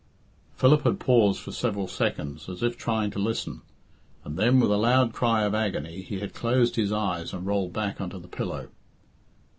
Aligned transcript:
Philip 0.57 0.81
had 0.81 0.99
paused 0.99 1.39
for 1.41 1.51
several 1.51 1.87
seconds, 1.87 2.49
as 2.49 2.63
if 2.63 2.75
trying 2.75 3.11
to 3.11 3.19
listen, 3.19 3.61
and 4.25 4.35
then, 4.35 4.59
with 4.59 4.71
a 4.71 4.77
loud 4.77 5.13
cry 5.13 5.43
of 5.43 5.53
agony, 5.53 6.01
he 6.01 6.17
had 6.21 6.33
closed 6.33 6.75
his 6.75 6.91
eyes 6.91 7.33
and 7.33 7.45
rolled 7.45 7.71
back 7.73 8.01
on 8.01 8.09
to 8.09 8.17
the 8.17 8.27
pillow. 8.27 8.69